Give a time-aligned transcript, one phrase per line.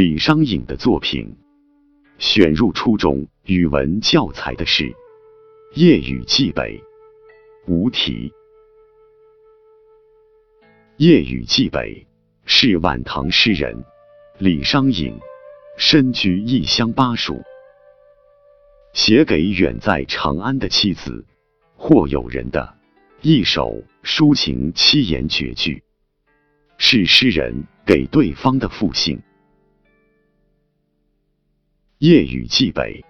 [0.00, 1.36] 李商隐的作品，
[2.16, 4.84] 选入初中语文教材的是
[5.74, 6.82] 《夜雨寄北》，
[7.70, 8.32] 无题。
[10.96, 11.78] 《夜雨寄北》
[12.46, 13.84] 是晚唐诗人
[14.38, 15.18] 李商隐
[15.76, 17.42] 身居异乡巴蜀，
[18.94, 21.26] 写给远在长安的妻子
[21.76, 22.74] 或友人的
[23.20, 25.82] 一首抒情七言绝句，
[26.78, 29.20] 是诗人给对方的复信。
[32.00, 33.04] 夜雨寄北，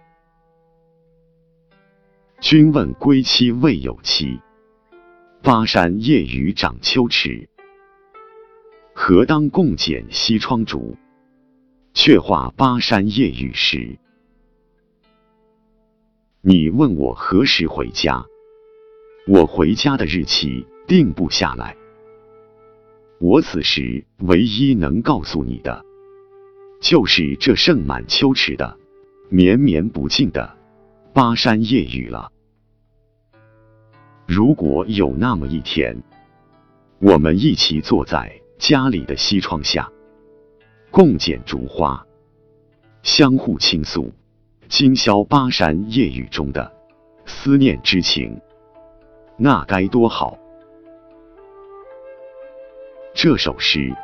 [2.40, 4.40] 君问归期未有期。
[5.44, 7.48] 巴山夜雨涨秋池，
[8.92, 10.96] 何当共剪西窗烛？
[11.94, 13.96] 却话巴山夜雨时。
[16.40, 18.26] 你问我何时回家？
[19.28, 21.76] 我回家的日期定不下来。
[23.20, 25.84] 我此时唯一能告诉你的，
[26.80, 28.79] 就是这盛满秋池的。
[29.32, 30.56] 绵绵不尽的
[31.12, 32.32] 巴山夜雨了。
[34.26, 35.96] 如果有那么一天，
[36.98, 39.88] 我们一起坐在家里的西窗下，
[40.90, 42.04] 共剪烛花，
[43.04, 44.12] 相互倾诉
[44.68, 46.72] 今宵巴山夜雨中的
[47.24, 48.36] 思念之情，
[49.36, 50.36] 那该多好！
[53.14, 53.94] 这首诗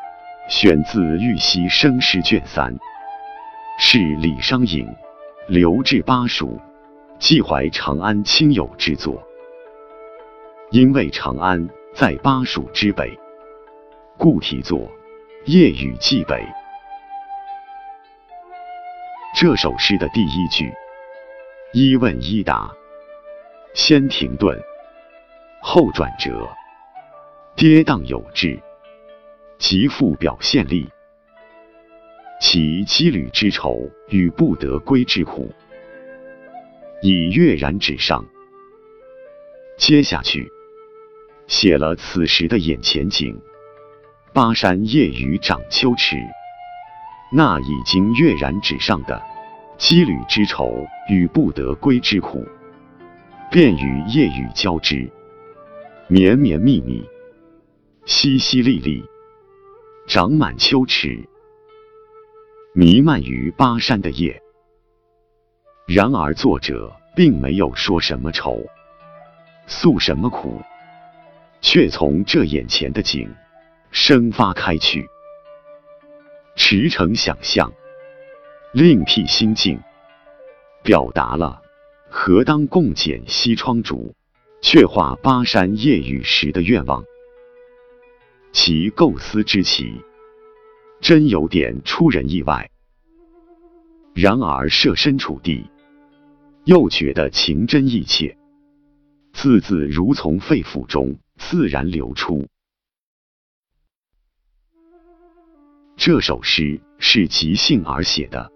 [0.48, 2.72] 选自《玉溪生诗卷三》，
[3.80, 4.86] 是李商隐。
[5.48, 6.60] 留至巴蜀，
[7.20, 9.22] 寄怀长安亲友之作。
[10.72, 13.16] 因为长安在巴蜀之北，
[14.18, 14.80] 故题作
[15.44, 16.34] 《夜雨寄北》。
[19.36, 20.72] 这首诗的第一句
[21.72, 22.68] 一问一答，
[23.72, 24.60] 先停顿，
[25.62, 26.48] 后转折，
[27.54, 28.60] 跌宕有致，
[29.58, 30.88] 极富表现力。
[32.40, 35.50] 其羁旅之愁与不得归之苦，
[37.02, 38.24] 已跃然纸上。
[39.78, 40.50] 接下去
[41.46, 43.40] 写了此时的眼前景：
[44.32, 46.16] 巴山夜雨涨秋池。
[47.32, 49.20] 那已经跃然纸上的
[49.78, 52.46] 羁旅之愁与不得归之苦，
[53.50, 55.10] 便与夜雨交织，
[56.06, 57.04] 绵绵密密，
[58.06, 59.02] 淅淅沥沥，
[60.06, 61.28] 长满秋池。
[62.78, 64.42] 弥漫于巴山的夜，
[65.86, 68.66] 然而作者并没有说什么愁，
[69.66, 70.60] 诉什么苦，
[71.62, 73.34] 却从这眼前的景
[73.90, 75.08] 生发开去，
[76.54, 77.72] 驰骋想象，
[78.74, 79.80] 另辟心境，
[80.82, 81.62] 表达了
[82.10, 84.14] 何当共剪西窗烛，
[84.60, 87.02] 却话巴山夜雨时的愿望。
[88.52, 89.94] 其构思之奇。
[91.00, 92.70] 真有点出人意外，
[94.14, 95.70] 然而设身处地，
[96.64, 98.36] 又觉得情真意切，
[99.32, 102.46] 字字如从肺腑中自然流出。
[105.96, 108.50] 这首诗是即兴而写的，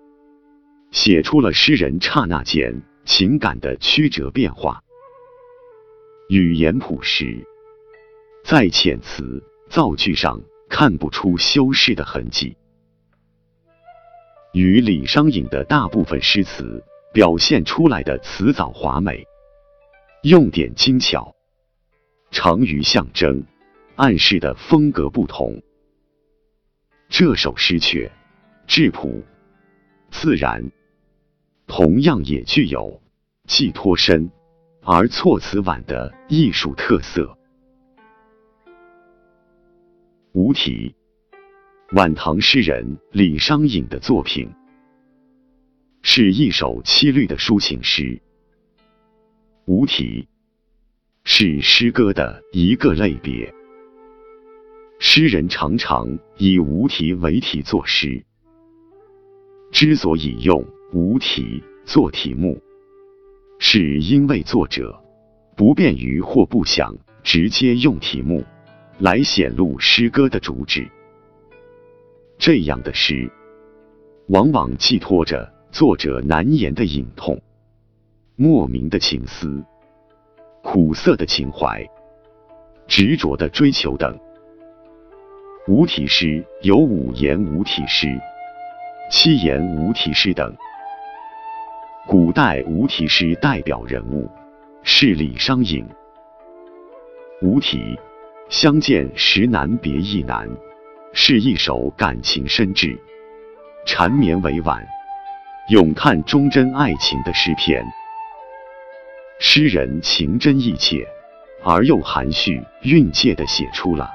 [0.91, 4.83] 写出了诗人刹那间情感的曲折变化，
[6.29, 7.47] 语言朴实，
[8.45, 10.41] 在遣词造句上。
[10.71, 12.57] 看不出修饰的痕迹，
[14.55, 16.83] 与李商隐的大部分诗词
[17.13, 19.27] 表现出来的辞藻华美、
[20.23, 21.35] 用典精巧、
[22.31, 23.45] 长于象征、
[23.97, 25.61] 暗示的风格不同。
[27.09, 28.11] 这首诗却
[28.69, 29.25] 质朴
[30.13, 30.71] 自然，
[31.67, 33.03] 同样也具有
[33.49, 34.31] 寄托深
[34.83, 37.37] 而措辞婉的艺术特色。
[40.33, 40.95] 无题，
[41.91, 44.49] 晚唐诗人李商隐的作品，
[46.03, 48.23] 是一首七律的抒情诗。
[49.65, 50.29] 无题
[51.25, 53.53] 是诗歌的一个类别，
[55.01, 58.25] 诗人常常以无题为题作诗。
[59.73, 62.63] 之所以用无题做题目，
[63.59, 65.03] 是因为作者
[65.57, 68.45] 不便于或不想直接用题目。
[69.01, 70.87] 来显露诗歌的主旨。
[72.39, 73.31] 这样的诗，
[74.29, 77.41] 往往寄托着作者难言的隐痛、
[78.37, 79.65] 莫名的情思、
[80.63, 81.83] 苦涩的情怀、
[82.87, 84.19] 执着的追求等。
[85.67, 88.07] 无题诗有五言无题诗、
[89.11, 90.55] 七言无题诗等。
[92.07, 94.29] 古代无题诗代表人物
[94.83, 95.87] 是李商隐。
[97.41, 97.99] 无题。
[98.51, 100.51] 相见时难别亦难，
[101.13, 102.99] 是一首感情深挚、
[103.87, 104.85] 缠绵委婉、
[105.69, 107.87] 咏叹忠贞爱情的诗篇。
[109.39, 111.07] 诗人情真意切，
[111.63, 114.11] 而又含蓄蕴藉地写出了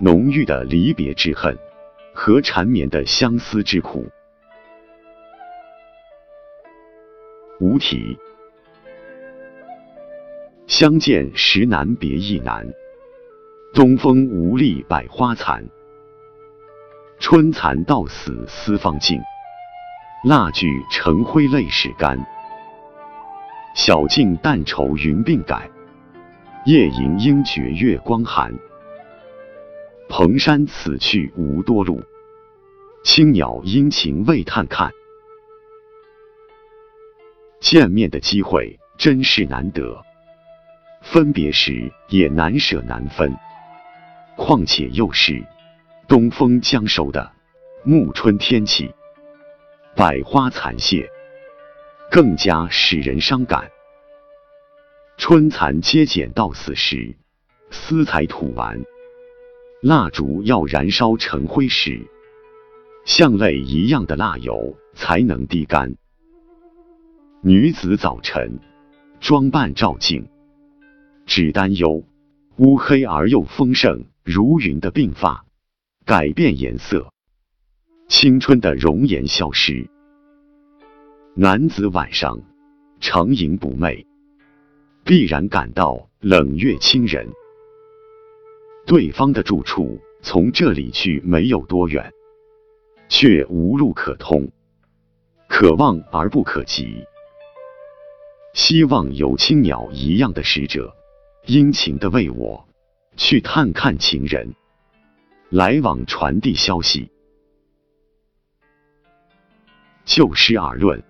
[0.00, 1.56] 浓郁的离别之恨
[2.12, 4.04] 和缠绵的相思之苦。
[7.60, 8.18] 无题。
[10.66, 12.66] 相见时难别亦难，
[13.76, 15.68] 东风无力百花残。
[17.18, 19.20] 春蚕到死丝方尽，
[20.24, 22.18] 蜡炬成灰泪始干。
[23.74, 25.70] 晓镜但愁云鬓改，
[26.64, 28.50] 夜吟应觉月光寒。
[30.08, 32.02] 蓬山此去无多路，
[33.04, 34.90] 青鸟殷勤为探看。
[37.60, 40.02] 见面的机会真是难得，
[41.02, 43.36] 分别时也难舍难分。
[44.36, 45.44] 况且又是
[46.06, 47.32] 东风将收的
[47.84, 48.90] 暮春天气，
[49.96, 51.08] 百花残谢。
[52.08, 53.68] 更加使人伤感。
[55.16, 57.16] 春蚕皆剪到死时，
[57.70, 58.78] 丝才吐完；
[59.82, 62.06] 蜡烛要燃烧成灰时，
[63.04, 65.96] 像泪一样的蜡油才能滴干。
[67.42, 68.60] 女子早晨
[69.18, 70.28] 装扮照镜，
[71.26, 72.04] 只担忧
[72.58, 75.46] 乌黑而又丰盛如云的鬓发
[76.04, 77.12] 改变颜色，
[78.08, 79.88] 青春的容颜消失。
[81.36, 82.42] 男子晚上
[82.98, 84.04] 长吟不寐，
[85.04, 87.28] 必然感到冷月侵人。
[88.84, 92.12] 对方的住处从这里去没有多远，
[93.08, 94.50] 却无路可通，
[95.48, 97.04] 可望而不可及。
[98.54, 100.96] 希望有青鸟一样的使者，
[101.46, 102.65] 殷勤的为我
[103.16, 104.54] 去探看情人，
[105.50, 107.10] 来往传递消息。
[110.04, 111.02] 就诗而论。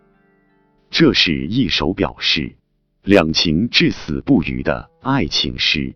[0.88, 2.56] 这是一首表示
[3.02, 5.94] 两情至死不渝的爱情诗。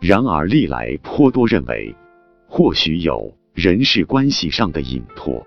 [0.00, 1.94] 然而历来颇多认为，
[2.48, 5.46] 或许有人事关系上的隐托。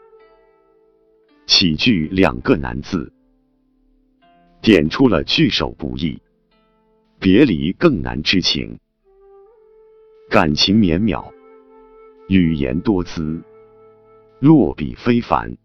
[1.46, 3.12] 起句两个难字，
[4.62, 6.20] 点出了句首不易，
[7.20, 8.80] 别离更难之情。
[10.30, 11.26] 感情绵渺，
[12.28, 13.42] 语言多姿，
[14.38, 15.58] 落笔非凡。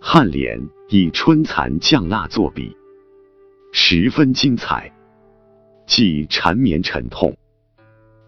[0.00, 2.76] 颔联以春蚕降蜡作笔，
[3.72, 4.92] 十分精彩，
[5.88, 7.36] 既缠绵沉痛，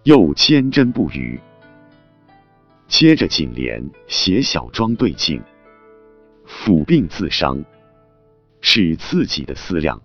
[0.03, 1.39] 又坚贞不渝。
[2.89, 5.41] 接着颈联写小庄对镜，
[6.45, 7.65] 抚鬓自伤，
[8.61, 9.97] 是自己的思量；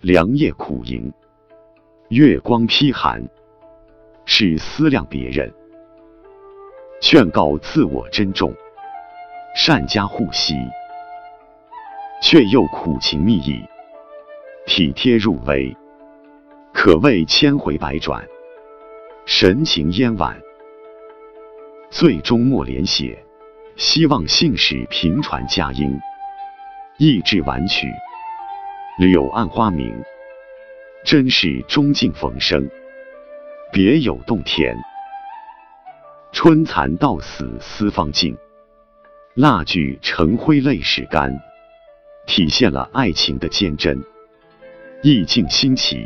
[0.00, 1.12] 凉夜苦吟，
[2.08, 3.28] 月光披寒，
[4.30, 5.50] 是思量别人，
[7.00, 8.54] 劝告自我珍重。
[9.56, 10.54] 善加护惜，
[12.22, 13.64] 却又苦情蜜意，
[14.66, 15.74] 体贴入微，
[16.74, 18.22] 可谓千回百转，
[19.24, 20.38] 神情嫣婉。
[21.88, 23.18] 最终末联写，
[23.76, 25.98] 希望信使频传佳音，
[26.98, 27.88] 意志婉曲，
[28.98, 30.04] 柳暗花明，
[31.02, 32.68] 真是钟敬逢生，
[33.72, 34.76] 别有洞天。
[36.32, 38.36] 春蚕到死丝方尽。
[39.34, 41.32] 蜡炬成灰泪始干，
[42.26, 44.02] 体现了爱情的坚贞，
[45.02, 46.04] 意境新奇，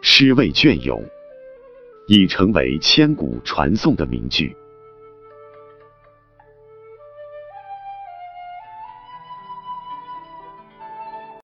[0.00, 1.04] 诗味隽永，
[2.08, 4.56] 已成为千古传颂的名句。